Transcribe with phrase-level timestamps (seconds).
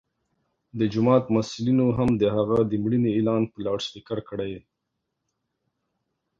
[0.79, 4.53] د جومات مسؤلینو هم د هغه د مړینې اعلان په لوډسپیکر کړی.